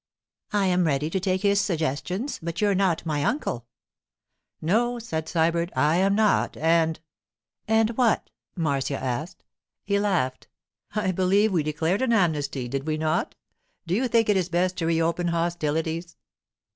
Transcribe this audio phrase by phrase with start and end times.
[0.51, 3.67] 'I am ready to take his suggestions, but you're not my uncle.'
[4.59, 6.97] 'No,' said Sybert, 'I am not; and——'
[7.67, 9.43] 'And what?' Marcia asked.
[9.83, 10.47] He laughed.
[10.95, 13.35] 'I believe we declared an amnesty, did we not?
[13.85, 16.17] Do you think it is best to reopen hostilities?